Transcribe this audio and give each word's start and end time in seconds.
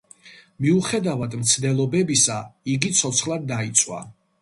მიუხედავად 0.65 1.35
მცდელობებისა, 1.43 2.41
იგი 2.77 2.95
ცოცხლად 3.03 3.51
დაიწვა. 3.57 4.05